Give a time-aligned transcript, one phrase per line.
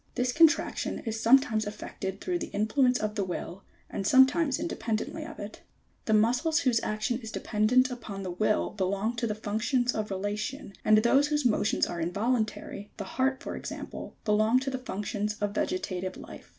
[0.15, 0.15] 66.
[0.15, 5.21] This contraction is sometimes effected through the influ ence of the Will and sometimes independently
[5.23, 5.57] of it.
[5.57, 5.65] 67.
[6.05, 10.09] The muscles whose action is dependent upon the Will be long to the functions of
[10.09, 15.35] relation, and those whose motions are involuntary (the heart for example) belong to the functions
[15.39, 16.49] of vegetative life.